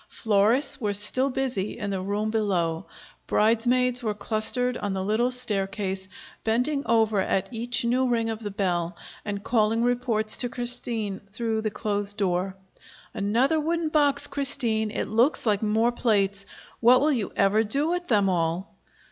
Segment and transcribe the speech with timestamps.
[0.09, 2.87] Florists were still busy in the room below.
[3.27, 6.07] Bridesmaids were clustered on the little staircase,
[6.43, 11.61] bending over at each new ring of the bell and calling reports to Christine through
[11.61, 12.55] the closed door:
[13.13, 14.89] "Another wooden box, Christine.
[14.89, 16.47] It looks like more plates.
[16.79, 18.73] What will you ever do with them all?"